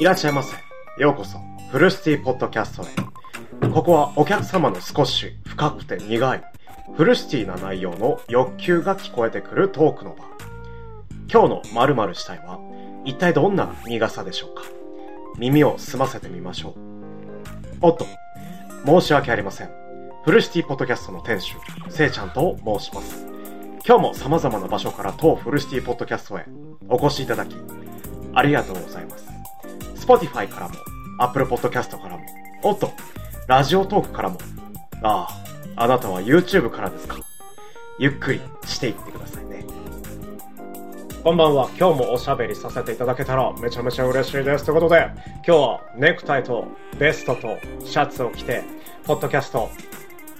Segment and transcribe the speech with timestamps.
[0.00, 0.56] いらっしゃいませ。
[0.98, 1.38] ようこそ、
[1.70, 3.68] フルシティポッドキャストへ。
[3.68, 6.42] ここはお客様の少し深くて苦い、
[6.96, 10.24] フルシティな内容の欲求が聞こえてくるトークの場。
[11.32, 12.58] 今日の〇〇したいは、
[13.04, 14.64] 一体どんな苦さでしょうか？
[15.38, 16.74] 耳を澄ませてみましょう。
[17.80, 18.04] おっと、
[18.84, 19.70] 申し訳ありません。
[20.24, 21.54] フルシティポッドキャストの店主、
[21.88, 23.24] せいちゃんと申します。
[23.86, 26.46] 今日も様々な場所から当フルシティポッドキャストへ
[26.88, 27.54] お越しいただき、
[28.34, 29.27] ありがとうございます。
[30.08, 30.74] Spotify からも、
[31.18, 32.24] Apple Podcast からも、
[32.62, 32.90] おっと、
[33.46, 34.38] ラジオトークからも、
[35.02, 35.28] あ
[35.76, 37.18] あ、あなたは YouTube からですか？
[37.98, 39.66] ゆっくりしていってくださいね。
[41.22, 41.68] こんばんは。
[41.78, 44.64] 今日もおしゃべりさせていただけたらめちゃめちゃ嬉しいです。
[44.64, 46.66] ということで、今日はネクタイと
[46.98, 48.64] ベストとシャツを着て、
[49.04, 49.68] ポッドキャスト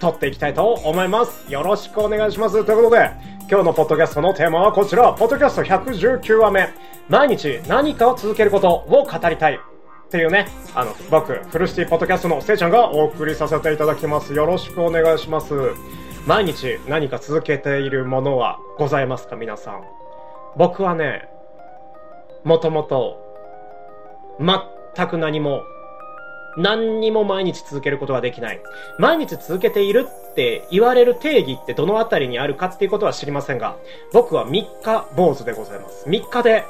[0.00, 1.52] 撮っていきたいと思います。
[1.52, 2.64] よろしくお願いします。
[2.64, 3.10] ということで、
[3.50, 6.68] 今日のポッドキャストのテーマはこちら、ポッドキャスト119話目。
[7.08, 9.54] 毎日何かを続けることを語りたい。
[9.54, 14.32] っていうね、あの、僕、フルシティポッドキャストのせいちゃんがお送りさせていただきます。
[14.32, 15.52] よろしくお願いします。
[16.26, 19.82] 毎日何か続けているものはございますか皆さん。
[20.56, 21.28] 僕はね、
[22.44, 23.18] もともと、
[24.40, 25.62] 全く何も
[26.58, 28.60] 何にも毎日続けることができない。
[28.98, 33.76] 毎日続けているって言われる定義ってどのあたりにあるかっていうことは知りませんが、
[34.12, 36.08] 僕は3日坊主でございます。
[36.08, 36.64] 3日で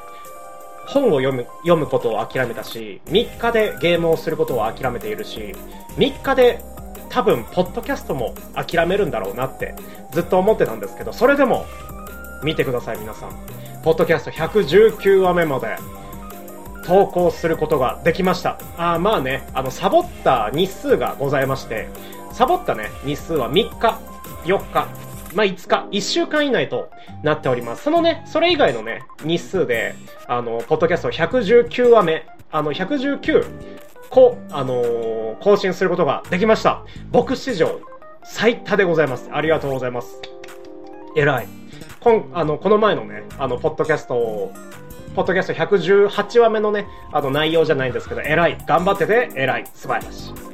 [0.89, 5.55] 本を読む、読むことを諦めたし、3日でゲームをすることを諦めているし、
[5.97, 6.61] 3日で
[7.09, 9.75] 多分、ポッドキャストも諦めるんだろうなって
[10.11, 11.65] ずっと思ってたんですけど、それでも、
[12.43, 13.31] 見てください皆さん。
[13.83, 15.77] ポッドキャスト119話目まで
[16.85, 18.57] 投稿することができました。
[18.77, 21.87] あまあね、あの、サボった日数がございまして、
[22.33, 23.99] サボったね、日数は3日、
[24.45, 24.87] 4日、
[25.33, 26.89] まあ、5日、1週間以内と
[27.23, 27.83] なっております。
[27.83, 29.95] そのね、それ以外のね、日数で、
[30.27, 33.45] あの、ポッドキャスト119話目、あの、119、
[34.09, 36.83] こ、あのー、更新することができました。
[37.11, 37.79] 僕史上
[38.23, 39.29] 最多でございます。
[39.31, 40.19] ありがとうございます。
[41.15, 41.47] 偉い。
[41.99, 44.53] こん、あの、この前のね、あの、ポッドキャストを
[45.15, 48.57] ポッドキャスト118話目のね、あの内容じゃないんですけど、偉い。
[48.65, 49.65] 頑張ってて、偉い。
[49.73, 50.48] 素晴らしい。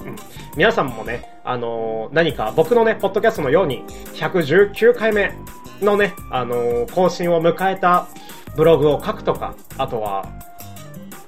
[0.56, 3.84] 皆さんもね、あのー、何か僕のね、ポッドキャストのように、
[4.14, 5.34] 119回目
[5.82, 8.08] のね、あのー、更新を迎えた
[8.56, 10.28] ブログを書くとか、あとは、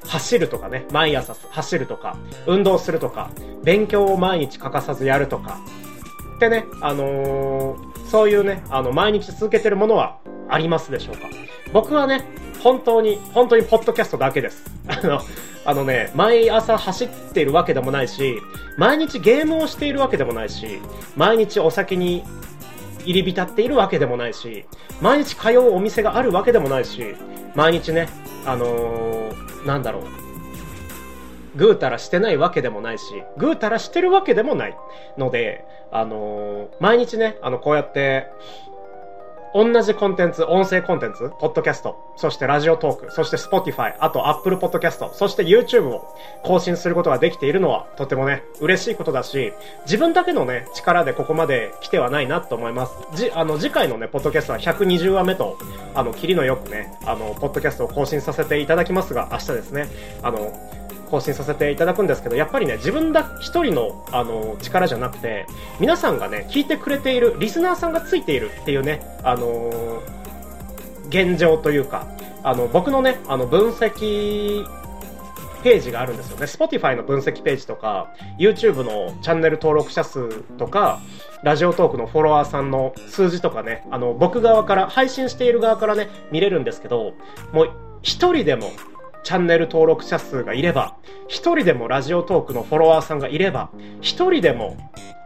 [0.07, 3.29] 走るとかね、毎朝走るとか、運動するとか、
[3.63, 5.59] 勉強を毎日欠かさずやるとか、
[6.37, 11.27] ってね、あのー、そういうね、あの、毎日続けてるものはありますでしょうか
[11.73, 12.23] 僕はね、
[12.63, 14.63] 本当に、本当にポッドキャストだけです。
[14.87, 15.19] あの、
[15.67, 18.41] あのね、毎朝走っているわけでもないし、
[18.77, 20.79] 毎日ゲームをしているわけでもないし、
[21.17, 22.23] 毎日お酒に
[23.03, 24.65] 入り浸っているわけでもないし、
[25.01, 27.15] 毎日通うお店があるわけでもないし、
[27.53, 28.07] 毎日ね、
[28.45, 30.03] あのー、なんだろう。
[31.57, 33.03] ぐうたらしてないわけでもないし、
[33.37, 34.77] ぐうたらしてるわけでもない
[35.17, 38.27] ので、あのー、毎日ね、あの、こうやって、
[39.53, 46.13] 同じコンテンツ、音声コンテンツ、ポッドキャスト、そしてラジオトーク、そして Spotify、あと Apple Podcast、そして YouTube を
[46.43, 49.53] 更新することができているのはとてもね、嬉しいことだし、
[49.85, 52.93] 自分だけのね、力でここまで来てはないなと思います。
[53.13, 55.57] じ、あの、次回のね、ポッドキャストは120話目と、
[55.95, 59.87] あの、キリのよくね、あの、ポッドキャストを更新させていただきますが、明日ですね、
[60.23, 60.51] あの、
[61.09, 65.45] 更新させていただくんですけど、やっぱりね、自分だ一人の、あの、力じゃなくて、
[65.79, 70.01] 皆さんがね、聞いてくれている、リスナーさんがついているっていうね、あの、
[71.09, 72.07] 現状というか、
[72.43, 74.65] あの、僕のね、あの、分析、
[75.63, 76.45] ページがあるんですよね。
[76.45, 81.01] Spotify の分析ページとか、YouTube のチャンネル登録者数とか、
[81.43, 87.13] ラジオトークのフォロワーさんの数字とかね、あの、僕側から、配信している側からね、見れるんですけど、
[87.51, 88.71] もう、一人でも
[89.27, 90.95] チャンネル登録者数がいれば、
[91.27, 94.77] 一人でもラジオトークのフォロワーさんがいれば、一人でも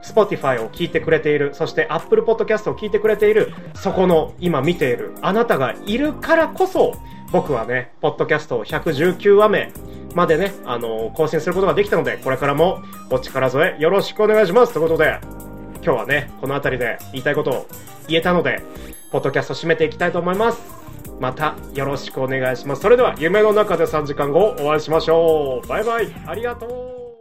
[0.03, 6.95] Spotify を聞いてくれている、そして Apple Podcast を聞いてくれている、そこの今見ているあなたがいるからこそ、
[7.31, 9.71] 僕はね、ポッドキャストを119話目
[10.15, 12.81] までね、あのー、更新することができたので、これからも
[13.11, 15.19] お力添えよろしくお願いしますということで、
[15.75, 17.67] 今日はね、この辺りで言いたいことを
[18.07, 18.63] 言えたので、
[19.11, 20.81] ポッドキャスト締めていきたいと思います。
[21.21, 22.81] またよろしくお願いします。
[22.81, 25.67] それでは夢の中で3時間後お会いしましょう。
[25.67, 26.11] バイバイ。
[26.25, 27.00] ありがとう。